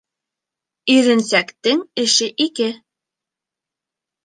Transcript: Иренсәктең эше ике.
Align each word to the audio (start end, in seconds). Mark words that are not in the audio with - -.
Иренсәктең 0.93 1.85
эше 2.05 2.31
ике. 2.49 2.69